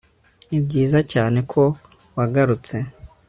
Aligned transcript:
nibyiza 0.49 0.99
cyane 1.13 1.39
ko 1.51 1.63
wagarutse 2.15 2.75